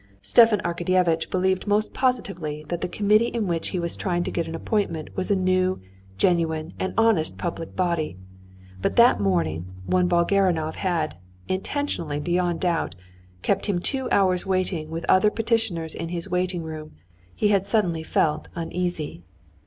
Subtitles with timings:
[0.23, 4.47] Stepan Arkadyevitch believed most positively that the committee in which he was trying to get
[4.47, 5.79] an appointment was a new,
[6.17, 8.17] genuine, and honest public body,
[8.81, 15.29] but that morning when Volgarinov had—intentionally, beyond a doubt—kept him two hours waiting with other
[15.29, 16.93] petitioners in his waiting room,
[17.35, 19.21] he had suddenly felt uneasy.